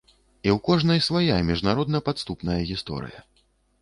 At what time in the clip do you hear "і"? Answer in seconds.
0.45-0.49